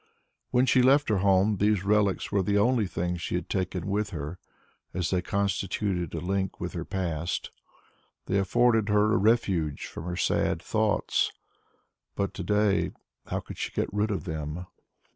[0.49, 4.09] When she left her home these relics were the only things she had taken with
[4.09, 4.39] her
[4.95, 7.51] as they constituted a link with her past;
[8.25, 11.31] they afforded her a refuge from her sad thoughts.
[12.15, 12.93] But to day,
[13.27, 14.65] how could she get rid of them?